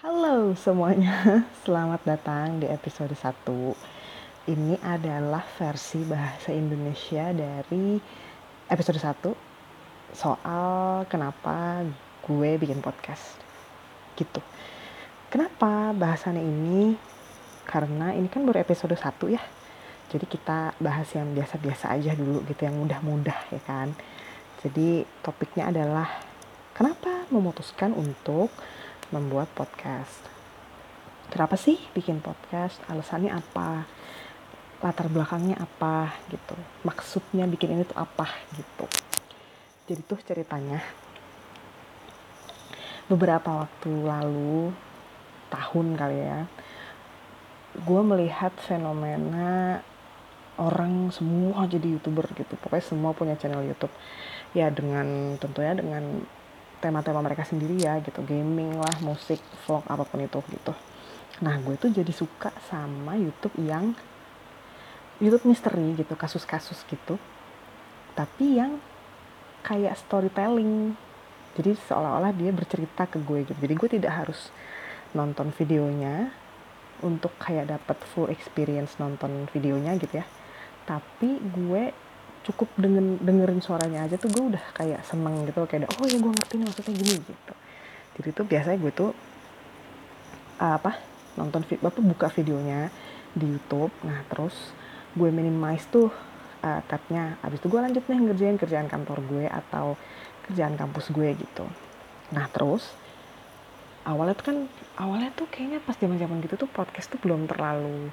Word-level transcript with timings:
Halo 0.00 0.56
semuanya, 0.56 1.44
selamat 1.68 2.00
datang 2.08 2.56
di 2.56 2.64
episode 2.64 3.12
1 3.12 4.48
Ini 4.48 4.80
adalah 4.80 5.44
versi 5.60 6.00
bahasa 6.08 6.56
Indonesia 6.56 7.28
dari 7.36 8.00
episode 8.72 8.96
1 8.96 10.16
Soal 10.16 11.04
kenapa 11.04 11.84
gue 12.24 12.50
bikin 12.56 12.80
podcast 12.80 13.44
Gitu. 14.16 14.40
Kenapa 15.28 15.92
bahasannya 15.92 16.48
ini? 16.48 16.96
Karena 17.68 18.16
ini 18.16 18.32
kan 18.32 18.48
baru 18.48 18.56
episode 18.64 18.96
1 18.96 19.04
ya. 19.28 19.44
Jadi 20.08 20.24
kita 20.24 20.80
bahas 20.80 21.12
yang 21.12 21.36
biasa-biasa 21.36 21.92
aja 21.92 22.16
dulu 22.16 22.40
gitu, 22.48 22.64
yang 22.64 22.80
mudah-mudah 22.80 23.52
ya 23.52 23.60
kan? 23.68 23.92
Jadi 24.64 25.04
topiknya 25.20 25.68
adalah 25.68 26.30
Kenapa 26.80 27.28
memutuskan 27.28 27.92
untuk 27.92 28.48
membuat 29.10 29.50
podcast. 29.54 30.22
Kenapa 31.30 31.54
sih 31.54 31.78
bikin 31.94 32.18
podcast? 32.18 32.78
Alasannya 32.90 33.30
apa? 33.30 33.86
Latar 34.82 35.06
belakangnya 35.12 35.60
apa 35.60 36.14
gitu? 36.30 36.56
Maksudnya 36.82 37.46
bikin 37.46 37.76
ini 37.78 37.86
tuh 37.86 37.98
apa 37.98 38.26
gitu? 38.54 38.86
Jadi 39.90 40.00
tuh 40.06 40.20
ceritanya 40.22 40.82
beberapa 43.10 43.66
waktu 43.66 43.90
lalu 43.90 44.70
tahun 45.50 45.98
kali 45.98 46.18
ya 46.22 46.46
gue 47.74 48.00
melihat 48.06 48.54
fenomena 48.62 49.82
orang 50.62 51.10
semua 51.10 51.66
jadi 51.66 51.98
youtuber 51.98 52.30
gitu 52.38 52.54
pokoknya 52.54 52.86
semua 52.86 53.10
punya 53.10 53.34
channel 53.34 53.66
YouTube 53.66 53.90
ya 54.54 54.70
dengan 54.70 55.34
tentunya 55.42 55.74
dengan 55.74 56.22
tema-tema 56.80 57.20
mereka 57.20 57.44
sendiri 57.44 57.76
ya 57.78 58.00
gitu. 58.00 58.24
Gaming 58.24 58.80
lah 58.80 58.96
musik 59.04 59.38
vlog 59.68 59.84
apa 59.86 60.02
pun 60.08 60.24
itu 60.24 60.40
gitu. 60.50 60.72
Nah 61.44 61.56
gue 61.60 61.76
tuh 61.76 61.92
jadi 61.92 62.10
suka 62.12 62.52
sama 62.68 63.16
YouTube 63.16 63.56
yang 63.60 63.92
YouTube 65.20 65.52
misteri 65.52 65.94
gitu 65.94 66.16
kasus-kasus 66.16 66.80
gitu. 66.88 67.20
Tapi 68.16 68.58
yang 68.58 68.80
kayak 69.62 69.96
storytelling. 70.00 70.96
Jadi 71.54 71.76
seolah-olah 71.88 72.32
dia 72.32 72.50
bercerita 72.50 73.04
ke 73.04 73.20
gue 73.20 73.44
gitu. 73.44 73.58
Jadi 73.60 73.74
gue 73.76 73.88
tidak 74.00 74.12
harus 74.24 74.48
nonton 75.12 75.52
videonya 75.52 76.32
untuk 77.00 77.32
kayak 77.40 77.72
dapat 77.72 77.96
full 78.12 78.28
experience 78.28 78.96
nonton 78.96 79.48
videonya 79.52 79.96
gitu 80.00 80.20
ya. 80.20 80.26
Tapi 80.88 81.40
gue 81.40 81.92
cukup 82.40 82.72
dengan 82.80 83.20
dengerin 83.20 83.60
suaranya 83.60 84.08
aja 84.08 84.16
tuh 84.16 84.32
gue 84.32 84.56
udah 84.56 84.64
kayak 84.72 85.04
seneng 85.04 85.44
gitu 85.44 85.60
kayak 85.68 85.92
oh 86.00 86.06
ya 86.08 86.16
gue 86.16 86.32
ngerti 86.32 86.54
nih 86.56 86.66
maksudnya 86.66 86.94
gini 86.96 87.14
gitu. 87.20 87.54
Jadi 88.16 88.28
tuh 88.32 88.44
biasanya 88.48 88.78
gue 88.80 88.92
tuh 88.92 89.10
uh, 90.60 90.74
apa 90.76 90.96
nonton 91.36 91.62
video 91.68 91.84
apa 91.88 92.00
buka 92.00 92.26
videonya 92.32 92.88
di 93.36 93.46
YouTube. 93.56 93.92
Nah 94.08 94.24
terus 94.32 94.72
gue 95.12 95.28
minimize 95.28 95.84
tuh 95.92 96.08
uh, 96.64 96.80
cutnya. 96.88 97.36
Abis 97.44 97.60
itu 97.60 97.68
gue 97.68 97.80
lanjut 97.80 98.04
nih 98.08 98.20
ngerjain 98.24 98.56
kerjaan 98.56 98.88
kantor 98.88 99.20
gue 99.28 99.44
atau 99.44 100.00
kerjaan 100.48 100.80
kampus 100.80 101.12
gue 101.12 101.28
gitu. 101.36 101.68
Nah 102.32 102.48
terus 102.48 102.96
awalnya 104.08 104.32
tuh 104.32 104.46
kan 104.48 104.56
awalnya 104.96 105.28
tuh 105.36 105.44
kayaknya 105.52 105.84
pas 105.84 105.92
zaman 105.92 106.16
zaman 106.16 106.40
gitu 106.40 106.56
tuh 106.56 106.70
podcast 106.72 107.12
tuh 107.12 107.20
belum 107.20 107.44
terlalu 107.44 108.08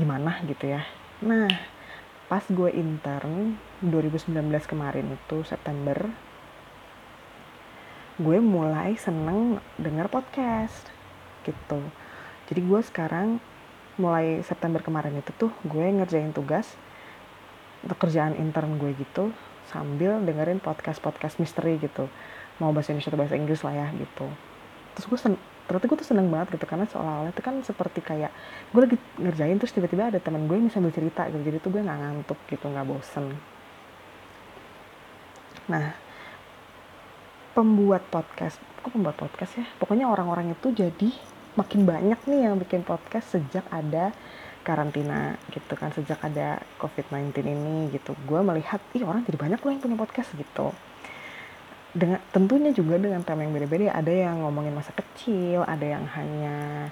gimana 0.00 0.40
gitu 0.48 0.64
ya. 0.64 0.80
Nah 1.20 1.79
pas 2.30 2.46
gue 2.46 2.70
intern 2.70 3.58
2019 3.82 4.30
kemarin 4.70 5.18
itu 5.18 5.42
September 5.42 6.06
gue 8.22 8.38
mulai 8.38 8.94
seneng 8.94 9.58
denger 9.80 10.06
podcast 10.06 10.86
gitu. 11.42 11.82
Jadi 12.46 12.60
gue 12.62 12.80
sekarang 12.86 13.42
mulai 13.98 14.46
September 14.46 14.78
kemarin 14.78 15.18
itu 15.18 15.34
tuh 15.34 15.50
gue 15.66 15.82
ngerjain 15.90 16.30
tugas 16.30 16.78
pekerjaan 17.82 18.38
intern 18.38 18.78
gue 18.78 18.94
gitu 18.94 19.34
sambil 19.66 20.22
dengerin 20.22 20.62
podcast-podcast 20.62 21.42
misteri 21.42 21.82
gitu. 21.82 22.06
Mau 22.62 22.70
bahasa 22.70 22.94
Indonesia 22.94 23.10
atau 23.10 23.20
bahasa 23.24 23.34
Inggris 23.34 23.64
lah 23.66 23.74
ya 23.74 23.88
gitu. 23.98 24.30
Terus 24.94 25.06
gue 25.10 25.18
ternyata 25.70 25.86
gue 25.86 25.98
tuh 26.02 26.08
seneng 26.10 26.26
banget 26.26 26.58
gitu 26.58 26.66
karena 26.66 26.82
seolah-olah 26.90 27.30
itu 27.30 27.42
kan 27.46 27.54
seperti 27.62 28.02
kayak 28.02 28.34
gue 28.74 28.80
lagi 28.82 28.98
ngerjain 29.22 29.54
terus 29.54 29.70
tiba-tiba 29.70 30.10
ada 30.10 30.18
teman 30.18 30.50
gue 30.50 30.58
yang 30.58 30.66
sambil 30.66 30.90
cerita 30.90 31.30
gitu 31.30 31.38
jadi 31.46 31.62
tuh 31.62 31.70
gue 31.70 31.86
nggak 31.86 31.98
ngantuk 32.02 32.38
gitu 32.50 32.66
nggak 32.66 32.90
bosen. 32.90 33.30
Nah 35.70 35.94
pembuat 37.54 38.02
podcast 38.10 38.58
kok 38.82 38.90
pembuat 38.90 39.14
podcast 39.14 39.62
ya? 39.62 39.66
Pokoknya 39.78 40.10
orang-orang 40.10 40.58
itu 40.58 40.74
jadi 40.74 41.10
makin 41.54 41.86
banyak 41.86 42.18
nih 42.26 42.50
yang 42.50 42.58
bikin 42.58 42.82
podcast 42.82 43.38
sejak 43.38 43.62
ada 43.70 44.10
karantina 44.66 45.38
gitu 45.54 45.78
kan 45.78 45.94
sejak 45.94 46.18
ada 46.18 46.58
covid-19 46.82 47.46
ini 47.46 47.94
gitu. 47.94 48.18
Gue 48.26 48.42
melihat 48.42 48.82
ih 48.90 49.06
orang 49.06 49.22
jadi 49.22 49.38
banyak 49.38 49.62
loh 49.62 49.70
yang 49.70 49.78
punya 49.78 49.94
podcast 49.94 50.34
gitu 50.34 50.74
dengan 51.90 52.22
tentunya 52.30 52.70
juga 52.70 53.02
dengan 53.02 53.26
tema 53.26 53.42
yang 53.42 53.50
beda-beda 53.50 53.90
ada 53.90 54.12
yang 54.14 54.46
ngomongin 54.46 54.70
masa 54.70 54.94
kecil 54.94 55.66
ada 55.66 55.82
yang 55.82 56.06
hanya 56.14 56.86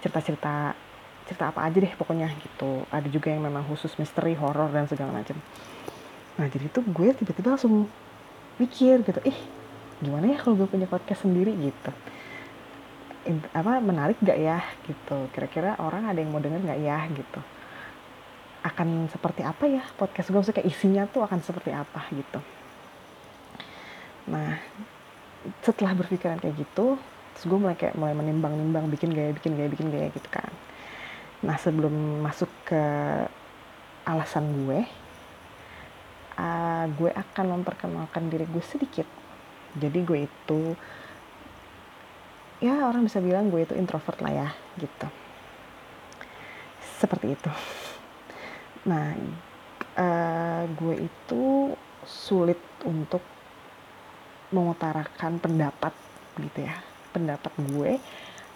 cerita-cerita 0.00 0.72
cerita 1.28 1.52
apa 1.52 1.60
aja 1.68 1.76
deh 1.76 1.92
pokoknya 1.92 2.32
gitu. 2.40 2.88
Ada 2.88 3.04
juga 3.12 3.28
yang 3.28 3.44
memang 3.44 3.60
khusus 3.68 3.92
misteri 4.00 4.32
horor 4.32 4.72
dan 4.72 4.88
segala 4.88 5.12
macam. 5.12 5.36
Nah 6.40 6.48
jadi 6.48 6.72
tuh 6.72 6.80
gue 6.88 7.12
tiba-tiba 7.12 7.52
langsung 7.52 7.84
mikir 8.56 9.04
gitu 9.04 9.20
ih 9.28 9.38
gimana 10.00 10.32
ya 10.32 10.40
kalau 10.40 10.56
gue 10.64 10.68
punya 10.72 10.88
podcast 10.88 11.28
sendiri? 11.28 11.52
Gitu. 11.52 11.90
Apa 13.52 13.84
menarik 13.84 14.16
gak 14.24 14.40
ya? 14.40 14.64
Gitu. 14.88 15.28
Kira-kira 15.36 15.76
orang 15.76 16.08
ada 16.08 16.16
yang 16.16 16.32
mau 16.32 16.40
denger 16.40 16.64
gak 16.64 16.80
ya? 16.80 17.04
Gitu. 17.12 17.40
Akan 18.64 19.12
seperti 19.12 19.44
apa 19.44 19.68
ya 19.68 19.84
podcast 20.00 20.32
gue? 20.32 20.40
Kayak 20.40 20.64
isinya 20.72 21.04
tuh 21.04 21.20
akan 21.28 21.44
seperti 21.44 21.76
apa? 21.76 22.08
Gitu 22.08 22.40
nah 24.28 24.60
setelah 25.64 25.96
berpikiran 25.96 26.36
kayak 26.38 26.60
gitu 26.60 27.00
terus 27.32 27.44
gue 27.48 27.58
mulai 27.58 27.78
kayak 27.78 27.94
mulai 27.94 28.12
menimbang-nimbang 28.18 28.90
bikin 28.90 29.14
gaya 29.14 29.30
bikin 29.30 29.54
gaya 29.54 29.70
bikin 29.70 29.88
gaya 29.94 30.10
gitu 30.10 30.26
kan. 30.26 30.50
Nah 31.46 31.54
sebelum 31.54 32.18
masuk 32.18 32.50
ke 32.66 32.82
alasan 34.02 34.66
gue 34.66 34.82
uh, 36.34 36.84
gue 36.98 37.10
akan 37.14 37.62
memperkenalkan 37.62 38.26
diri 38.26 38.42
gue 38.42 38.64
sedikit. 38.66 39.06
Jadi 39.78 39.98
gue 40.02 40.18
itu 40.26 40.60
ya 42.58 42.90
orang 42.90 43.06
bisa 43.06 43.22
bilang 43.22 43.54
gue 43.54 43.62
itu 43.62 43.78
introvert 43.78 44.18
lah 44.18 44.34
ya 44.34 44.48
gitu. 44.82 45.06
Seperti 46.98 47.38
itu. 47.38 47.50
Nah 48.90 49.14
uh, 49.94 50.66
gue 50.74 51.06
itu 51.06 51.70
sulit 52.02 52.58
untuk 52.82 53.22
mengutarakan 54.48 55.36
pendapat 55.40 55.92
gitu 56.40 56.64
ya. 56.64 56.76
Pendapat 57.12 57.52
gue 57.72 58.00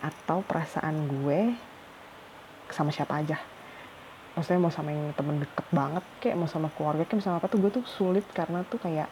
atau 0.02 0.40
perasaan 0.42 1.08
gue 1.08 1.52
sama 2.72 2.90
siapa 2.90 3.20
aja. 3.20 3.38
Maksudnya 4.32 4.60
mau 4.64 4.72
sama 4.72 4.96
yang 4.96 5.12
temen 5.12 5.44
deket 5.44 5.66
banget 5.68 6.04
kayak 6.24 6.36
mau 6.40 6.48
sama 6.48 6.72
keluarga 6.72 7.04
kayak 7.04 7.20
sama 7.20 7.36
apa 7.36 7.52
tuh 7.52 7.60
gue 7.60 7.70
tuh 7.70 7.84
sulit 7.84 8.24
karena 8.32 8.64
tuh 8.64 8.80
kayak 8.80 9.08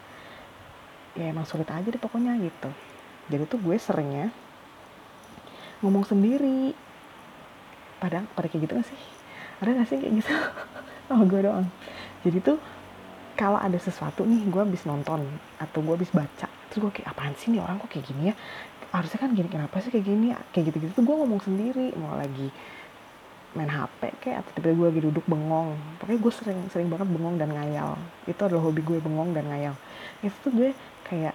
ya 1.12 1.24
emang 1.28 1.44
sulit 1.44 1.69
aja 1.69 1.84
deh 1.84 2.00
pokoknya 2.00 2.40
gitu. 2.40 2.70
Jadi 3.28 3.44
tuh 3.44 3.60
gue 3.60 3.76
seringnya 3.76 4.32
ngomong 5.84 6.08
sendiri. 6.08 6.72
Pada 8.00 8.24
pada 8.32 8.48
kayak 8.48 8.64
gitu 8.64 8.72
gak 8.80 8.88
sih? 8.88 9.00
Ada 9.60 9.76
gak 9.76 9.88
sih 9.92 9.98
kayak 10.00 10.14
gitu? 10.24 10.32
Oh 11.10 11.26
gue 11.26 11.42
doang. 11.42 11.66
Jadi 12.22 12.38
tuh 12.38 12.54
kalau 13.34 13.58
ada 13.58 13.74
sesuatu 13.82 14.22
nih 14.22 14.46
gue 14.46 14.62
habis 14.62 14.86
nonton 14.86 15.26
atau 15.58 15.78
gue 15.82 15.98
habis 15.98 16.14
baca 16.14 16.59
terus 16.70 16.81
gue 16.86 16.92
kayak 17.03 17.10
apaan 17.10 17.34
sih 17.34 17.50
nih 17.50 17.60
orang 17.60 17.82
kok 17.82 17.91
kayak 17.91 18.06
gini 18.06 18.31
ya? 18.31 18.34
Harusnya 18.94 19.19
kan 19.19 19.31
gini 19.34 19.48
kenapa 19.50 19.82
sih 19.82 19.91
kayak 19.91 20.06
gini 20.06 20.26
kayak 20.54 20.64
gitu-gitu 20.70 20.92
tuh 20.94 21.04
gue 21.04 21.16
ngomong 21.19 21.41
sendiri 21.42 21.94
mau 21.99 22.14
lagi 22.17 22.49
main 23.50 23.67
HP 23.67 24.14
kayak 24.22 24.46
atau 24.46 24.50
tiba-tiba 24.55 24.75
gue 24.78 24.87
lagi 24.94 25.02
duduk 25.11 25.25
bengong. 25.26 25.75
Pokoknya 25.99 26.20
gue 26.22 26.32
sering 26.32 26.61
sering 26.70 26.88
banget 26.88 27.11
bengong 27.11 27.37
dan 27.37 27.50
ngayal. 27.50 27.99
Itu 28.31 28.40
adalah 28.46 28.62
hobi 28.70 28.81
gue 28.87 29.02
bengong 29.02 29.34
dan 29.34 29.44
ngayal. 29.50 29.75
Itu 30.22 30.34
tuh 30.46 30.52
gue 30.55 30.70
kayak 31.11 31.34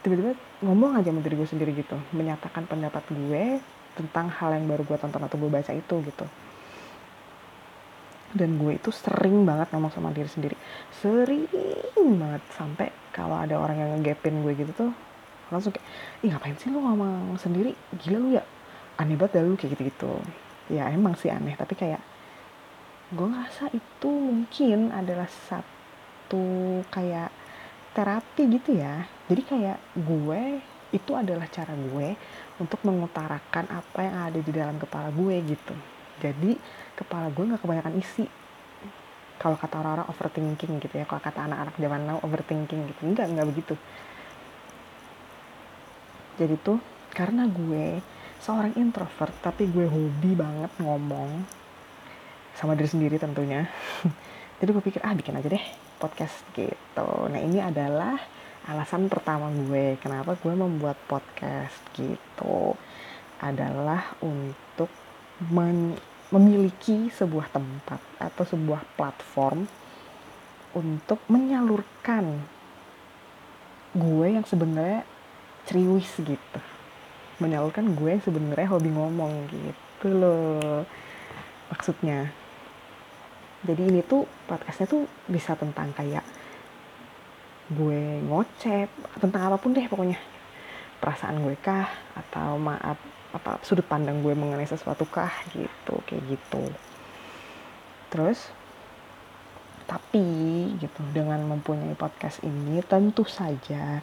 tiba-tiba 0.00 0.32
ngomong 0.64 1.00
aja 1.00 1.12
sama 1.12 1.20
diri 1.20 1.36
gue 1.36 1.48
sendiri 1.48 1.72
gitu 1.76 1.96
menyatakan 2.16 2.64
pendapat 2.64 3.04
gue 3.12 3.60
tentang 3.96 4.32
hal 4.32 4.56
yang 4.56 4.64
baru 4.64 4.84
gue 4.84 4.96
tonton 4.96 5.20
atau 5.20 5.36
gue 5.36 5.50
baca 5.52 5.72
itu 5.76 5.94
gitu 6.04 6.24
dan 8.30 8.58
gue 8.58 8.78
itu 8.78 8.90
sering 8.94 9.42
banget 9.42 9.70
ngomong 9.74 9.90
sama 9.90 10.14
diri 10.14 10.30
sendiri. 10.30 10.56
Sering 11.02 11.50
banget. 11.96 12.42
Sampai 12.54 12.94
kalau 13.10 13.34
ada 13.34 13.58
orang 13.58 13.76
yang 13.78 13.90
ngegapin 13.98 14.42
gue 14.42 14.52
gitu 14.54 14.72
tuh 14.74 14.92
langsung 15.50 15.74
kayak 15.74 15.86
ih 16.22 16.30
ngapain 16.30 16.54
sih 16.54 16.70
lu 16.70 16.78
ngomong 16.78 17.34
sendiri? 17.34 17.74
Gila 17.98 18.18
lu 18.22 18.28
ya. 18.38 18.44
Aneh 19.02 19.18
banget 19.18 19.40
dah 19.40 19.42
lu 19.42 19.58
kayak 19.58 19.74
gitu-gitu. 19.74 20.12
Ya 20.70 20.86
emang 20.94 21.18
sih 21.18 21.30
aneh. 21.30 21.58
Tapi 21.58 21.74
kayak 21.74 22.02
gue 23.10 23.26
ngerasa 23.26 23.74
itu 23.74 24.10
mungkin 24.10 24.94
adalah 24.94 25.26
satu 25.50 26.78
kayak 26.94 27.34
terapi 27.98 28.42
gitu 28.46 28.78
ya. 28.78 29.10
Jadi 29.26 29.42
kayak 29.42 29.78
gue 29.98 30.62
itu 30.90 31.14
adalah 31.14 31.46
cara 31.50 31.74
gue 31.74 32.14
untuk 32.58 32.82
mengutarakan 32.82 33.66
apa 33.70 33.98
yang 34.02 34.16
ada 34.30 34.38
di 34.42 34.50
dalam 34.50 34.74
kepala 34.78 35.14
gue 35.14 35.38
gitu 35.46 35.74
jadi 36.20 36.60
kepala 36.94 37.32
gue 37.32 37.48
nggak 37.48 37.64
kebanyakan 37.64 37.96
isi. 37.96 38.28
Kalau 39.40 39.56
kata 39.56 39.80
orang-orang 39.80 40.08
overthinking 40.12 40.76
gitu 40.84 40.94
ya 41.00 41.08
kalau 41.08 41.24
kata 41.24 41.48
anak-anak 41.48 41.74
zaman 41.80 42.00
now 42.04 42.20
overthinking 42.20 42.92
gitu. 42.92 43.00
Enggak 43.08 43.32
enggak 43.32 43.48
begitu. 43.48 43.74
Jadi 46.36 46.54
tuh 46.60 46.78
karena 47.16 47.48
gue 47.48 48.04
seorang 48.40 48.76
introvert 48.76 49.32
tapi 49.40 49.68
gue 49.68 49.84
hobi 49.88 50.32
banget 50.36 50.72
ngomong 50.80 51.44
sama 52.56 52.76
diri 52.76 52.88
sendiri 52.92 53.16
tentunya. 53.16 53.64
Jadi 54.60 54.68
gue 54.76 54.84
pikir 54.84 55.00
ah 55.00 55.16
bikin 55.16 55.40
aja 55.40 55.48
deh 55.48 55.64
podcast 55.96 56.44
gitu. 56.52 57.08
Nah 57.28 57.40
ini 57.40 57.60
adalah 57.64 58.16
alasan 58.68 59.08
pertama 59.08 59.48
gue 59.48 59.96
kenapa 60.00 60.36
gue 60.36 60.52
membuat 60.52 61.00
podcast 61.08 61.80
gitu. 61.96 62.76
Adalah 63.40 64.20
untuk 64.20 64.92
men 65.48 65.96
memiliki 66.30 67.10
sebuah 67.10 67.50
tempat 67.50 67.98
atau 68.22 68.44
sebuah 68.46 68.86
platform 68.94 69.66
untuk 70.70 71.18
menyalurkan 71.26 72.38
gue 73.90 74.26
yang 74.38 74.46
sebenarnya 74.46 75.02
ceriwis 75.66 76.10
gitu. 76.22 76.60
Menyalurkan 77.42 77.98
gue 77.98 78.08
yang 78.14 78.22
sebenarnya 78.22 78.70
hobi 78.70 78.90
ngomong 78.94 79.50
gitu 79.50 80.06
loh. 80.14 80.86
Maksudnya 81.74 82.30
jadi 83.60 83.82
ini 83.92 84.00
tuh 84.06 84.24
podcastnya 84.48 84.88
tuh 84.88 85.04
bisa 85.28 85.52
tentang 85.58 85.92
kayak 85.92 86.24
gue 87.70 88.24
ngocep 88.26 88.88
tentang 89.18 89.50
apa 89.50 89.58
pun 89.58 89.74
deh 89.74 89.84
pokoknya. 89.90 90.18
Perasaan 91.02 91.42
gue 91.42 91.58
kah 91.58 91.90
atau 92.14 92.54
maaf 92.54 93.19
apa 93.30 93.62
sudut 93.62 93.86
pandang 93.86 94.26
gue 94.26 94.34
mengenai 94.34 94.66
sesuatu 94.66 95.06
kah 95.06 95.30
gitu 95.54 95.94
kayak 96.06 96.24
gitu. 96.34 96.64
Terus 98.10 98.50
tapi 99.86 100.70
gitu 100.78 101.02
dengan 101.10 101.42
mempunyai 101.46 101.98
podcast 101.98 102.42
ini 102.46 102.78
tentu 102.86 103.26
saja 103.26 104.02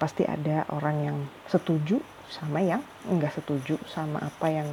pasti 0.00 0.24
ada 0.24 0.64
orang 0.72 0.96
yang 1.00 1.18
setuju 1.48 2.00
sama 2.28 2.60
yang 2.64 2.80
enggak 3.08 3.36
setuju 3.36 3.76
sama 3.88 4.20
apa 4.20 4.48
yang 4.48 4.68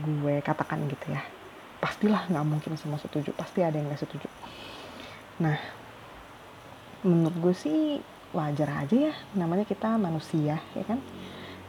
gue 0.00 0.40
katakan 0.40 0.88
gitu 0.88 1.12
ya. 1.12 1.20
Pastilah 1.80 2.28
nggak 2.28 2.46
mungkin 2.48 2.72
semua 2.80 2.96
setuju 3.00 3.36
pasti 3.36 3.60
ada 3.60 3.76
yang 3.76 3.92
nggak 3.92 4.00
setuju. 4.00 4.28
Nah 5.44 5.60
menurut 7.04 7.36
gue 7.36 7.54
sih 7.56 7.80
wajar 8.32 8.84
aja 8.84 9.12
ya 9.12 9.14
namanya 9.36 9.68
kita 9.68 10.00
manusia 10.00 10.56
ya 10.72 10.84
kan? 10.88 11.00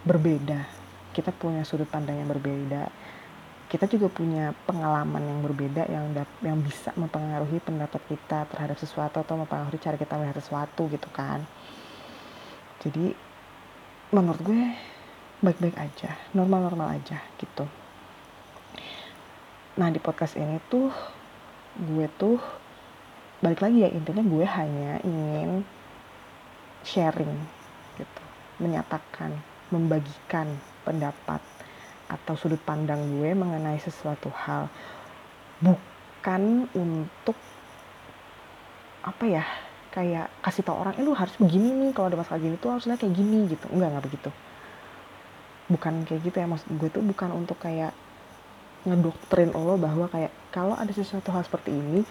Berbeda 0.04 0.83
kita 1.14 1.30
punya 1.30 1.62
sudut 1.62 1.86
pandang 1.88 2.18
yang 2.18 2.30
berbeda. 2.30 2.90
Kita 3.70 3.90
juga 3.90 4.10
punya 4.10 4.54
pengalaman 4.70 5.22
yang 5.22 5.40
berbeda 5.42 5.90
yang 5.90 6.14
yang 6.46 6.58
bisa 6.62 6.94
mempengaruhi 6.94 7.58
pendapat 7.62 8.02
kita 8.06 8.46
terhadap 8.50 8.78
sesuatu 8.78 9.22
atau 9.22 9.38
mempengaruhi 9.38 9.82
cara 9.82 9.98
kita 9.98 10.18
melihat 10.18 10.38
sesuatu 10.42 10.90
gitu 10.90 11.10
kan. 11.14 11.42
Jadi 12.82 13.14
menurut 14.14 14.42
gue 14.46 14.62
baik-baik 15.42 15.78
aja 15.78 16.18
normal-normal 16.38 17.02
aja 17.02 17.18
gitu. 17.42 17.66
Nah 19.74 19.90
di 19.90 19.98
podcast 19.98 20.38
ini 20.38 20.62
tuh 20.70 20.94
gue 21.74 22.06
tuh 22.22 22.38
balik 23.42 23.60
lagi 23.66 23.84
ya 23.84 23.90
intinya 23.90 24.22
gue 24.22 24.46
hanya 24.46 25.02
ingin 25.02 25.66
sharing 26.86 27.34
gitu 27.98 28.24
menyatakan 28.62 29.34
membagikan 29.74 30.48
pendapat 30.84 31.42
atau 32.12 32.34
sudut 32.38 32.60
pandang 32.62 33.00
gue 33.18 33.32
mengenai 33.34 33.80
sesuatu 33.82 34.30
hal 34.46 34.70
bukan 35.64 36.68
untuk 36.76 37.38
apa 39.04 39.24
ya 39.28 39.44
kayak 39.94 40.28
kasih 40.42 40.66
tau 40.66 40.80
orang 40.82 40.98
eh 40.98 41.06
lu 41.06 41.14
harus 41.14 41.34
begini 41.38 41.70
nih 41.70 41.92
kalau 41.94 42.10
ada 42.10 42.18
masalah 42.18 42.42
gini 42.42 42.56
tuh 42.58 42.74
harusnya 42.74 42.98
kayak 42.98 43.14
gini 43.14 43.46
gitu. 43.52 43.66
Enggak 43.70 43.90
enggak 43.94 44.06
begitu. 44.10 44.30
Bukan 45.70 45.94
kayak 46.10 46.22
gitu 46.26 46.36
ya 46.42 46.48
maksud 46.50 46.68
gue 46.74 46.90
tuh 46.90 47.04
bukan 47.06 47.30
untuk 47.36 47.58
kayak 47.62 47.94
ngedoktrin 48.84 49.54
lo 49.54 49.80
bahwa 49.80 50.10
kayak 50.12 50.32
kalau 50.52 50.76
ada 50.76 50.92
sesuatu 50.92 51.32
hal 51.32 51.46
seperti 51.46 51.72
ini 51.72 52.02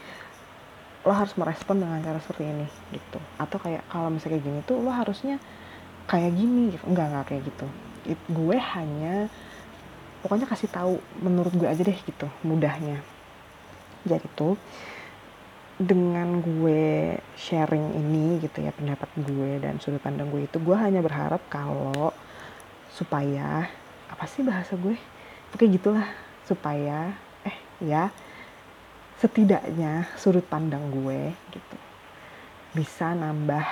lo 1.03 1.13
harus 1.13 1.35
merespon 1.35 1.83
dengan 1.83 1.99
cara 2.01 2.23
seperti 2.23 2.47
ini 2.49 2.67
gitu. 2.95 3.19
Atau 3.37 3.59
kayak 3.59 3.83
kalau 3.91 4.09
misalnya 4.09 4.39
kayak 4.39 4.47
gini 4.47 4.59
tuh 4.63 4.77
lo 4.79 4.91
harusnya 4.95 5.37
kayak 6.07 6.33
gini 6.39 6.73
gitu. 6.73 6.85
Enggak 6.87 7.07
enggak 7.11 7.27
kayak 7.35 7.43
gitu 7.51 7.67
It, 8.03 8.19
gue 8.27 8.57
hanya 8.59 9.31
pokoknya 10.23 10.47
kasih 10.47 10.71
tahu 10.71 10.99
menurut 11.23 11.55
gue 11.55 11.69
aja 11.71 11.83
deh 11.83 11.95
gitu 11.95 12.27
mudahnya. 12.43 13.03
Jadi 14.03 14.27
tuh 14.35 14.59
dengan 15.79 16.43
gue 16.43 17.19
sharing 17.35 17.99
ini 17.99 18.39
gitu 18.43 18.63
ya 18.63 18.71
pendapat 18.71 19.09
gue 19.19 19.59
dan 19.59 19.83
sudut 19.83 19.99
pandang 19.99 20.31
gue 20.31 20.47
itu 20.47 20.59
gue 20.63 20.77
hanya 20.79 21.03
berharap 21.03 21.43
kalau 21.51 22.15
supaya 22.93 23.67
apa 24.11 24.25
sih 24.27 24.43
bahasa 24.47 24.79
gue? 24.79 24.95
Oke 25.55 25.67
gitulah. 25.71 26.07
Supaya 26.43 27.15
eh 27.47 27.59
ya 27.83 28.11
setidaknya 29.23 30.11
sudut 30.19 30.43
pandang 30.51 30.91
gue 30.91 31.31
gitu 31.55 31.77
bisa 32.75 33.15
nambah 33.15 33.63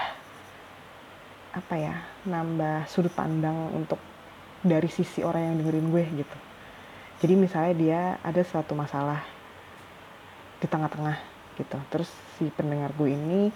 apa 1.51 1.75
ya 1.75 1.97
nambah 2.29 2.87
sudut 2.87 3.11
pandang 3.11 3.75
untuk 3.75 3.99
dari 4.61 4.89
sisi 4.93 5.25
orang 5.25 5.53
yang 5.53 5.55
dengerin 5.65 5.89
gue 5.89 6.05
gitu. 6.25 6.39
Jadi 7.21 7.35
misalnya 7.37 7.75
dia 7.77 8.01
ada 8.25 8.41
suatu 8.45 8.73
masalah 8.73 9.21
di 10.61 10.67
tengah-tengah 10.69 11.17
gitu. 11.57 11.79
Terus 11.93 12.09
si 12.37 12.49
pendengar 12.53 12.93
gue 12.97 13.09
ini 13.13 13.53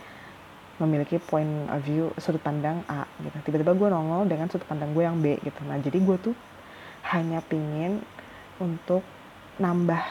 memiliki 0.81 1.23
point 1.23 1.71
of 1.71 1.81
view 1.87 2.11
sudut 2.19 2.43
pandang 2.43 2.83
A 2.91 3.06
gitu. 3.23 3.37
Tiba-tiba 3.51 3.73
gue 3.77 3.89
nongol 3.89 4.27
dengan 4.27 4.49
sudut 4.51 4.67
pandang 4.67 4.93
gue 4.93 5.05
yang 5.05 5.17
B 5.21 5.39
gitu. 5.41 5.61
Nah 5.65 5.79
jadi 5.79 5.97
gue 6.01 6.17
tuh 6.19 6.37
hanya 7.15 7.45
pingin 7.45 8.01
untuk 8.59 9.05
nambah 9.61 10.03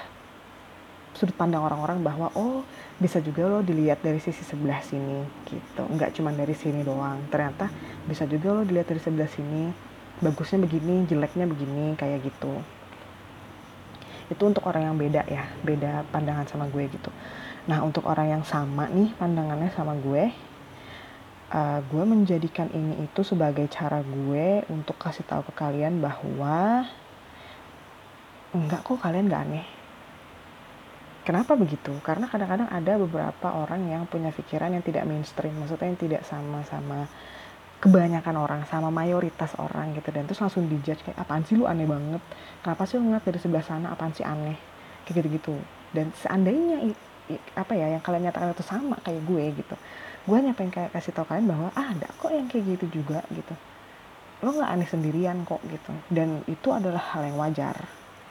sudut 1.14 1.38
pandang 1.38 1.62
orang-orang 1.62 2.02
bahwa 2.02 2.34
oh 2.34 2.66
bisa 2.98 3.22
juga 3.22 3.46
lo 3.46 3.60
dilihat 3.62 4.02
dari 4.02 4.18
sisi 4.18 4.42
sebelah 4.42 4.82
sini 4.82 5.22
gitu. 5.46 5.84
Nggak 5.86 6.18
cuma 6.18 6.34
dari 6.34 6.58
sini 6.58 6.82
doang. 6.82 7.22
Ternyata 7.30 7.70
bisa 8.10 8.26
juga 8.26 8.56
lo 8.56 8.62
dilihat 8.66 8.90
dari 8.90 9.02
sebelah 9.02 9.30
sini 9.30 9.93
bagusnya 10.24 10.64
begini 10.64 11.04
jeleknya 11.06 11.46
begini 11.46 12.00
kayak 12.00 12.24
gitu. 12.24 12.64
Itu 14.32 14.44
untuk 14.48 14.64
orang 14.66 14.88
yang 14.88 14.96
beda 14.96 15.28
ya 15.28 15.44
beda 15.62 16.08
pandangan 16.10 16.48
sama 16.48 16.72
gue 16.72 16.88
gitu. 16.88 17.12
Nah 17.68 17.84
untuk 17.84 18.08
orang 18.08 18.40
yang 18.40 18.44
sama 18.48 18.88
nih 18.88 19.12
pandangannya 19.20 19.70
sama 19.76 19.94
gue 20.00 20.32
uh, 21.54 21.80
gue 21.86 22.04
menjadikan 22.04 22.68
ini 22.74 23.06
itu 23.06 23.22
sebagai 23.22 23.70
cara 23.70 24.02
gue 24.02 24.66
untuk 24.74 24.98
kasih 24.98 25.24
tahu 25.24 25.46
ke 25.48 25.54
kalian 25.54 26.02
bahwa 26.02 26.90
enggak 28.54 28.82
kok 28.82 29.00
kalian 29.00 29.30
gak 29.30 29.44
aneh. 29.46 29.68
Kenapa 31.24 31.56
begitu? 31.56 31.96
Karena 32.04 32.28
kadang-kadang 32.28 32.68
ada 32.68 33.00
beberapa 33.00 33.48
orang 33.56 33.88
yang 33.88 34.04
punya 34.12 34.36
pikiran 34.36 34.76
yang 34.76 34.84
tidak 34.84 35.08
mainstream 35.08 35.56
maksudnya 35.56 35.88
yang 35.88 36.02
tidak 36.02 36.22
sama-sama 36.28 37.08
kebanyakan 37.84 38.36
orang 38.40 38.62
sama 38.72 38.88
mayoritas 38.88 39.52
orang 39.60 39.92
gitu. 40.00 40.08
Dan 40.16 40.24
terus 40.24 40.40
langsung 40.40 40.72
dijudge 40.72 41.04
kayak 41.04 41.20
apaan 41.20 41.44
sih 41.44 41.60
lu? 41.60 41.68
Aneh 41.68 41.84
banget. 41.84 42.24
Kenapa 42.64 42.88
sih 42.88 42.96
lu 42.96 43.12
ngeliat 43.12 43.28
dari 43.28 43.40
sebelah 43.44 43.66
sana? 43.68 43.92
Apaan 43.92 44.16
sih 44.16 44.24
aneh? 44.24 44.56
Kayak 45.04 45.28
gitu-gitu. 45.28 45.60
Dan 45.92 46.16
seandainya 46.16 46.80
apa 47.56 47.76
ya 47.76 47.92
yang 47.92 48.04
kalian 48.04 48.28
nyatakan 48.28 48.52
itu 48.52 48.68
sama 48.68 49.00
kayak 49.00 49.24
gue 49.24 49.44
gitu 49.56 49.76
gue 50.24 50.36
hanya 50.40 50.56
kayak 50.56 50.96
kasih 50.96 51.12
tau 51.12 51.28
kalian 51.28 51.52
bahwa 51.52 51.68
ah, 51.76 51.92
ada 51.92 52.08
kok 52.16 52.32
yang 52.32 52.48
kayak 52.48 52.80
gitu 52.80 53.04
juga 53.04 53.20
gitu. 53.28 53.52
Lo 54.40 54.56
nggak 54.56 54.72
aneh 54.72 54.88
sendirian 54.88 55.44
kok 55.44 55.60
gitu. 55.68 55.92
Dan 56.08 56.48
itu 56.48 56.72
adalah 56.72 57.12
hal 57.12 57.28
yang 57.28 57.36
wajar 57.36 57.76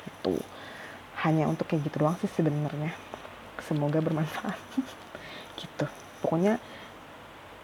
itu 0.08 0.40
hanya 1.20 1.44
untuk 1.52 1.68
kayak 1.68 1.84
gitu 1.84 2.00
doang 2.00 2.16
sih 2.24 2.32
sebenarnya. 2.32 2.96
Semoga 3.60 4.00
bermanfaat. 4.00 4.56
Gitu. 5.60 5.86
Pokoknya 6.24 6.56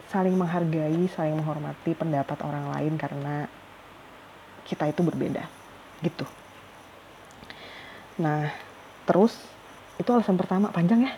saling 0.09 0.33
menghargai 0.33 1.05
saling 1.12 1.37
menghormati 1.37 1.93
pendapat 1.93 2.41
orang 2.41 2.73
lain 2.73 2.97
karena 2.97 3.45
kita 4.65 4.88
itu 4.88 5.05
berbeda 5.05 5.45
gitu. 6.00 6.25
Nah 8.21 8.49
terus 9.05 9.37
itu 10.00 10.09
alasan 10.09 10.41
pertama 10.41 10.73
panjang 10.73 11.05
ya? 11.05 11.12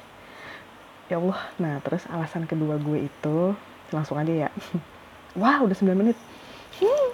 Ya 1.06 1.16
Allah. 1.22 1.40
Nah 1.62 1.74
terus 1.86 2.02
alasan 2.10 2.50
kedua 2.50 2.82
gue 2.82 3.06
itu 3.06 3.54
langsung 3.94 4.18
aja 4.18 4.46
ya. 4.46 4.48
Wah 5.40 5.62
udah 5.62 5.74
9 5.74 5.94
menit. 5.94 6.18
Hmm. 6.78 7.10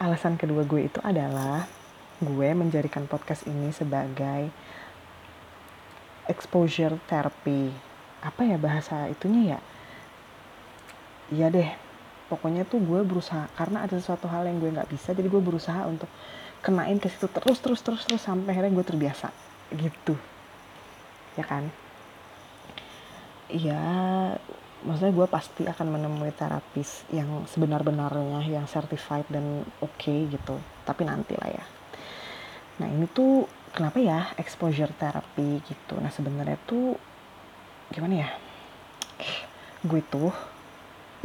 alasan 0.00 0.40
kedua 0.40 0.64
gue 0.64 0.88
itu 0.88 0.96
adalah 1.04 1.68
gue 2.24 2.48
menjadikan 2.56 3.04
podcast 3.04 3.44
ini 3.44 3.68
sebagai 3.74 4.48
exposure 6.30 6.96
therapy. 7.10 7.68
Apa 8.24 8.46
ya 8.48 8.56
bahasa 8.56 9.06
itunya 9.12 9.56
ya 9.56 9.60
iya 11.30 11.46
deh 11.50 11.70
pokoknya 12.30 12.62
tuh 12.62 12.78
gue 12.78 13.02
berusaha 13.02 13.50
karena 13.58 13.82
ada 13.86 13.98
sesuatu 13.98 14.30
hal 14.30 14.46
yang 14.46 14.62
gue 14.62 14.70
nggak 14.70 14.90
bisa 14.90 15.10
jadi 15.10 15.26
gue 15.26 15.42
berusaha 15.42 15.82
untuk 15.90 16.06
kenain 16.60 17.00
ke 17.00 17.08
situ 17.08 17.26
terus 17.32 17.58
terus 17.58 17.80
terus 17.80 18.04
terus 18.04 18.22
sampai 18.22 18.52
akhirnya 18.52 18.70
gue 18.76 18.84
terbiasa 18.84 19.32
gitu. 19.74 20.14
Ya 21.38 21.44
kan? 21.46 21.70
Ya 23.50 23.82
maksudnya 24.80 25.12
gue 25.12 25.26
pasti 25.28 25.62
akan 25.66 25.86
menemui 25.98 26.32
terapis 26.32 27.04
yang 27.12 27.44
sebenar-benarnya 27.48 28.46
yang 28.48 28.66
certified 28.68 29.26
dan 29.32 29.64
oke 29.80 29.96
okay 29.96 30.28
gitu. 30.28 30.60
Tapi 30.84 31.02
nanti 31.08 31.34
lah 31.40 31.50
ya. 31.50 31.64
Nah 32.84 32.88
ini 32.88 33.08
tuh 33.08 33.48
kenapa 33.72 33.98
ya 33.98 34.30
exposure 34.36 34.92
therapy 34.94 35.64
gitu? 35.64 35.96
Nah 35.98 36.12
sebenarnya 36.12 36.60
tuh 36.68 36.94
gimana 37.90 38.26
ya? 38.26 38.30
Gue 39.80 40.04
tuh 40.04 40.28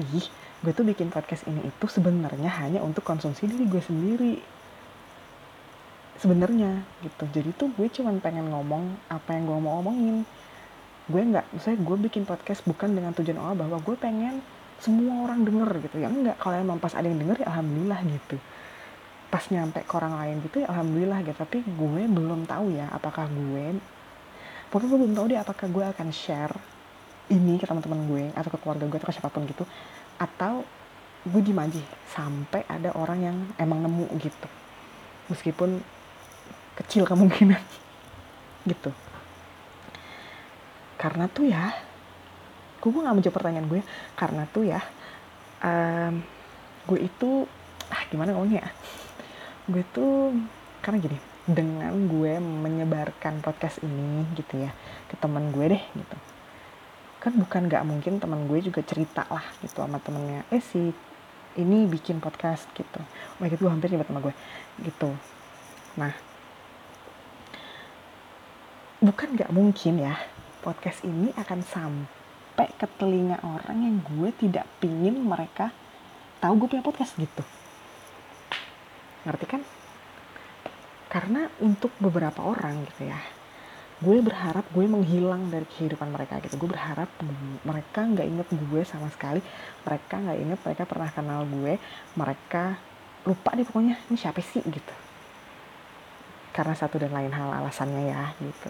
ih 0.02 0.28
gue 0.66 0.72
tuh 0.74 0.88
bikin 0.88 1.14
podcast 1.14 1.46
ini 1.46 1.62
itu 1.62 1.86
sebenarnya 1.86 2.50
hanya 2.64 2.82
untuk 2.82 3.06
konsumsi 3.06 3.46
diri 3.46 3.70
gue 3.70 3.84
sendiri. 3.84 4.36
Sebenarnya 6.20 6.82
gitu. 7.04 7.24
Jadi 7.30 7.50
tuh 7.54 7.70
gue 7.76 7.88
cuman 7.92 8.24
pengen 8.24 8.50
ngomong 8.50 8.98
apa 9.12 9.36
yang 9.36 9.46
gue 9.46 9.58
mau 9.60 9.80
ngomongin 9.80 10.26
gue 11.06 11.22
nggak 11.22 11.54
misalnya 11.54 11.80
gue 11.86 11.98
bikin 12.10 12.26
podcast 12.26 12.66
bukan 12.66 12.98
dengan 12.98 13.14
tujuan 13.14 13.38
awal 13.38 13.54
bahwa 13.54 13.78
gue 13.78 13.94
pengen 13.94 14.42
semua 14.82 15.30
orang 15.30 15.46
denger 15.46 15.70
gitu. 15.86 15.96
Ya 16.02 16.10
enggak 16.10 16.42
kalau 16.42 16.58
emang 16.58 16.82
pas 16.82 16.98
ada 16.98 17.06
yang 17.06 17.20
denger 17.22 17.46
ya 17.46 17.48
alhamdulillah 17.54 18.02
gitu. 18.10 18.38
Pas 19.30 19.44
nyampe 19.54 19.86
ke 19.86 19.94
orang 19.94 20.18
lain 20.18 20.36
gitu 20.44 20.66
ya 20.66 20.68
alhamdulillah 20.72 21.20
gitu. 21.24 21.38
Tapi 21.38 21.58
gue 21.62 22.02
belum 22.10 22.50
tahu 22.50 22.74
ya 22.74 22.90
apakah 22.90 23.30
gue 23.30 23.78
pokoknya 24.74 24.90
gue 24.92 25.00
belum 25.00 25.16
tahu 25.16 25.26
deh 25.30 25.40
apakah 25.40 25.68
gue 25.70 25.86
akan 25.94 26.10
share 26.10 26.56
ini 27.30 27.58
ke 27.58 27.66
teman-teman 27.66 28.06
gue 28.06 28.24
atau 28.38 28.50
ke 28.54 28.58
keluarga 28.62 28.86
gue 28.86 28.98
atau 28.98 29.10
ke 29.10 29.16
siapa 29.16 29.34
pun 29.34 29.46
gitu 29.50 29.66
atau 30.22 30.62
gue 31.26 31.42
diem 31.42 31.58
aja 31.58 31.82
sampai 32.14 32.62
ada 32.70 32.94
orang 32.94 33.20
yang 33.22 33.38
emang 33.58 33.82
nemu 33.82 34.06
gitu. 34.22 34.48
Meskipun 35.34 35.82
kecil 36.78 37.08
kemungkinan. 37.08 37.62
Gitu. 38.66 38.90
Karena 40.98 41.30
tuh 41.30 41.46
ya 41.46 41.70
gue 42.82 42.90
gue 42.90 43.02
gak 43.02 43.14
menjawab 43.14 43.38
pertanyaan 43.38 43.70
gue 43.70 43.82
karena 44.18 44.46
tuh 44.50 44.66
ya 44.66 44.82
um, 45.62 46.22
gue 46.90 47.00
itu 47.02 47.46
ah 47.94 48.02
gimana 48.10 48.34
ngomongnya 48.34 48.66
ya? 48.66 48.70
Gue 49.70 49.86
tuh 49.94 50.34
karena 50.82 50.98
gini 50.98 51.18
dengan 51.46 51.94
gue 52.10 52.42
menyebarkan 52.42 53.46
podcast 53.46 53.86
ini 53.86 54.26
gitu 54.34 54.66
ya 54.66 54.74
ke 55.10 55.14
teman 55.22 55.54
gue 55.54 55.78
deh 55.78 55.84
gitu 55.94 56.18
kan 57.26 57.34
bukan 57.34 57.66
gak 57.66 57.82
mungkin 57.90 58.22
teman 58.22 58.46
gue 58.46 58.62
juga 58.62 58.86
cerita 58.86 59.26
lah 59.34 59.42
gitu 59.66 59.82
sama 59.82 59.98
temennya 59.98 60.46
eh 60.54 60.62
si 60.62 60.94
ini 61.58 61.90
bikin 61.90 62.22
podcast 62.22 62.70
gitu 62.78 63.02
oh 63.02 63.38
my 63.42 63.50
god 63.50 63.58
gue 63.58 63.72
hampir 63.74 63.90
nyebut 63.90 64.06
sama 64.06 64.22
gue 64.22 64.34
gitu 64.86 65.10
nah 65.98 66.14
bukan 69.02 69.34
gak 69.34 69.50
mungkin 69.50 70.06
ya 70.06 70.14
podcast 70.62 71.02
ini 71.02 71.34
akan 71.34 71.66
sampai 71.66 72.70
ke 72.78 72.86
telinga 73.02 73.42
orang 73.42 73.78
yang 73.82 73.96
gue 74.06 74.30
tidak 74.38 74.70
pingin 74.78 75.26
mereka 75.26 75.74
tahu 76.46 76.62
gue 76.62 76.78
punya 76.78 76.86
podcast 76.86 77.18
gitu. 77.18 77.42
Ngerti 79.26 79.46
kan? 79.50 79.62
Karena 81.10 81.50
untuk 81.62 81.90
beberapa 81.98 82.46
orang 82.46 82.86
gitu 82.86 83.10
ya, 83.10 83.18
gue 83.96 84.18
berharap 84.20 84.68
gue 84.76 84.86
menghilang 84.88 85.48
dari 85.48 85.64
kehidupan 85.64 86.12
mereka 86.12 86.44
gitu. 86.44 86.60
Gue 86.60 86.70
berharap 86.72 87.08
mereka 87.64 88.04
nggak 88.04 88.28
inget 88.28 88.48
gue 88.52 88.82
sama 88.84 89.08
sekali. 89.12 89.40
Mereka 89.88 90.14
nggak 90.20 90.40
inget 90.40 90.60
mereka 90.60 90.84
pernah 90.84 91.10
kenal 91.12 91.48
gue. 91.48 91.80
Mereka 92.20 92.64
lupa 93.26 93.50
deh 93.56 93.64
pokoknya 93.64 93.96
ini 94.12 94.18
siapa 94.20 94.44
sih 94.44 94.60
gitu. 94.64 94.96
Karena 96.52 96.76
satu 96.76 97.00
dan 97.00 97.16
lain 97.16 97.32
hal 97.32 97.52
alasannya 97.64 98.04
ya 98.12 98.36
gitu. 98.44 98.70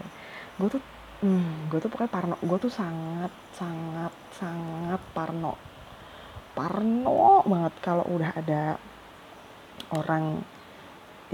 Gue 0.62 0.70
tuh 0.78 0.82
hmm, 1.26 1.74
gue 1.74 1.80
tuh 1.82 1.90
pokoknya 1.90 2.12
parno 2.12 2.36
gue 2.38 2.58
tuh 2.62 2.74
sangat 2.74 3.32
sangat 3.56 4.14
sangat 4.36 5.02
parno 5.16 5.56
parno 6.56 7.44
banget 7.48 7.74
kalau 7.84 8.06
udah 8.14 8.32
ada 8.36 8.80
orang 9.96 10.40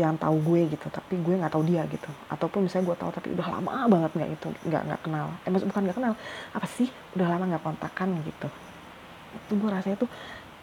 yang 0.01 0.17
tahu 0.17 0.41
gue 0.41 0.73
gitu 0.73 0.87
tapi 0.89 1.21
gue 1.21 1.33
nggak 1.37 1.53
tahu 1.53 1.63
dia 1.65 1.85
gitu. 1.85 2.09
Ataupun 2.27 2.65
misalnya 2.65 2.91
gue 2.91 2.97
tahu 2.97 3.11
tapi 3.13 3.27
udah 3.37 3.47
lama 3.47 3.73
banget 3.85 4.11
nggak 4.17 4.29
itu 4.33 4.47
nggak 4.65 4.81
nggak 4.89 5.01
kenal. 5.05 5.27
Eh 5.45 5.49
maksud 5.53 5.67
bukan 5.69 5.81
nggak 5.85 5.97
kenal 5.97 6.13
apa 6.51 6.67
sih? 6.67 6.89
Udah 7.13 7.27
lama 7.29 7.43
nggak 7.53 7.63
kontakan 7.63 8.09
gitu. 8.25 8.47
Itu 9.37 9.51
gue 9.61 9.69
rasanya 9.69 9.97
tuh 10.01 10.09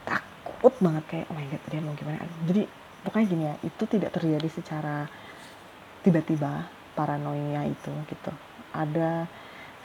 takut 0.03 0.75
banget 0.83 1.05
kayak 1.07 1.27
oh 1.31 1.35
my 1.39 1.47
god 1.47 1.63
dia 1.71 1.81
mau 1.81 1.95
gimana? 1.95 2.27
Jadi 2.51 2.63
pokoknya 3.07 3.27
gini 3.31 3.45
ya 3.47 3.55
itu 3.63 3.83
tidak 3.87 4.11
terjadi 4.13 4.49
secara 4.51 5.07
tiba-tiba 6.03 6.67
paranoia 6.99 7.63
itu 7.67 7.93
gitu. 8.11 8.33
Ada 8.75 9.25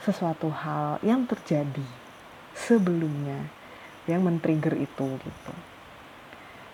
sesuatu 0.04 0.52
hal 0.52 1.00
yang 1.00 1.24
terjadi 1.24 1.86
sebelumnya 2.52 3.48
yang 4.04 4.20
men-trigger 4.20 4.76
itu 4.76 5.06
gitu 5.16 5.52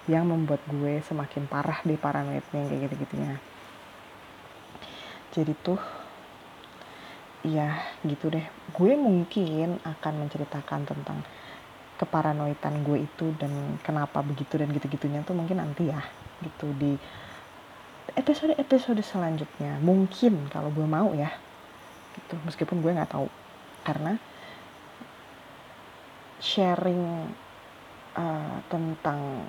yang 0.08 0.28
membuat 0.28 0.64
gue 0.70 1.04
semakin 1.04 1.44
parah 1.44 1.80
di 1.84 1.98
paranoidnya 1.98 2.62
kayak 2.70 2.80
gitu-gitunya. 2.88 3.36
Jadi 5.34 5.52
tuh 5.60 5.80
ya 7.44 7.76
gitu 8.04 8.32
deh. 8.32 8.44
Gue 8.72 8.96
mungkin 8.96 9.80
akan 9.84 10.14
menceritakan 10.24 10.88
tentang 10.88 11.20
keparanoidan 12.00 12.80
gue 12.80 13.04
itu 13.04 13.36
dan 13.36 13.76
kenapa 13.84 14.24
begitu 14.24 14.56
dan 14.56 14.72
gitu-gitunya 14.72 15.20
tuh 15.20 15.36
mungkin 15.36 15.60
nanti 15.60 15.92
ya 15.92 16.00
gitu. 16.40 16.72
Di 16.76 16.96
episode-episode 18.16 19.04
selanjutnya 19.04 19.76
mungkin 19.84 20.48
kalau 20.48 20.72
gue 20.72 20.86
mau 20.88 21.12
ya 21.12 21.28
gitu. 22.16 22.40
Meskipun 22.48 22.80
gue 22.80 22.96
nggak 22.96 23.12
tahu 23.12 23.28
karena 23.84 24.16
sharing 26.40 27.28
uh, 28.16 28.58
tentang 28.72 29.44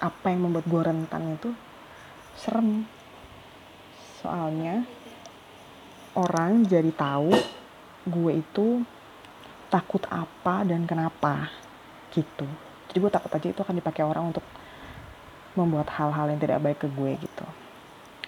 apa 0.00 0.32
yang 0.32 0.48
membuat 0.48 0.66
gue 0.66 0.82
rentan 0.82 1.36
itu 1.36 1.50
serem. 2.34 2.88
Soalnya 4.24 4.84
orang 6.16 6.64
jadi 6.64 6.88
tahu 6.92 7.32
gue 8.08 8.32
itu 8.40 8.80
takut 9.68 10.02
apa 10.08 10.64
dan 10.64 10.88
kenapa 10.88 11.52
gitu. 12.10 12.48
Jadi 12.90 12.98
gue 12.98 13.12
takut 13.12 13.30
aja 13.30 13.46
itu 13.46 13.60
akan 13.60 13.76
dipakai 13.78 14.02
orang 14.02 14.34
untuk 14.34 14.42
membuat 15.54 15.92
hal-hal 15.94 16.26
yang 16.32 16.40
tidak 16.42 16.58
baik 16.64 16.80
ke 16.80 16.88
gue 16.90 17.12
gitu. 17.20 17.46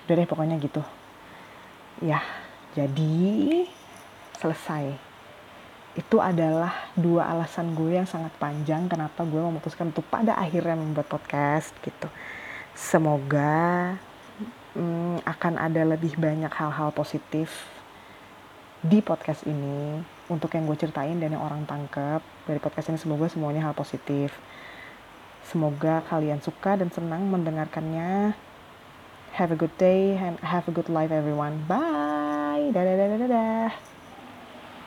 Udah 0.07 0.15
deh 0.15 0.29
pokoknya 0.29 0.57
gitu. 0.63 0.85
Ya 2.05 2.23
jadi 2.77 3.67
selesai. 4.39 5.12
Itu 5.93 6.25
adalah 6.25 6.89
dua 6.97 7.29
alasan 7.29 7.77
gue 7.77 8.01
yang 8.01 8.09
sangat 8.09 8.33
panjang 8.41 8.89
kenapa 8.89 9.29
gue 9.29 9.41
memutuskan 9.41 9.93
untuk 9.93 10.09
pada 10.09 10.33
akhirnya 10.41 10.77
membuat 10.77 11.09
podcast 11.09 11.77
gitu. 11.85 12.09
Semoga 12.73 13.97
hmm, 14.73 15.21
akan 15.29 15.55
ada 15.61 15.85
lebih 15.85 16.17
banyak 16.17 16.49
hal-hal 16.49 16.89
positif 16.97 17.53
di 18.83 18.99
podcast 18.99 19.47
ini 19.47 20.03
untuk 20.27 20.51
yang 20.57 20.67
gue 20.67 20.75
ceritain 20.75 21.15
dan 21.21 21.37
yang 21.37 21.45
orang 21.45 21.63
tangkep 21.69 22.25
dari 22.49 22.59
podcast 22.59 22.91
ini 22.91 22.99
semoga 22.99 23.29
semuanya 23.29 23.69
hal 23.69 23.77
positif. 23.77 24.33
Semoga 25.47 26.01
kalian 26.09 26.41
suka 26.41 26.81
dan 26.81 26.89
senang 26.89 27.29
mendengarkannya. 27.29 28.33
Have 29.37 29.53
a 29.53 29.59
good 29.59 29.75
day 29.77 30.17
and 30.17 30.41
have 30.41 30.65
a 30.69 30.73
good 30.73 30.89
life 30.89 31.13
everyone. 31.13 31.69
Bye. 31.69 32.73
Dadah 32.73 32.95
dadah 32.97 33.19
dadah. 33.29 33.92